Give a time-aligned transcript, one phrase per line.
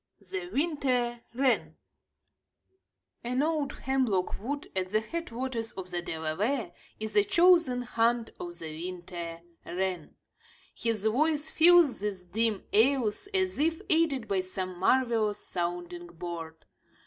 [0.19, 1.75] THE WINTER WREN
[3.23, 8.31] An old hemlock wood at the head waters of the Delaware is a chosen haunt
[8.39, 10.15] of the winter wren.
[10.73, 16.55] His voice fills these dim aisles, as if aided by some marvelous sounding board.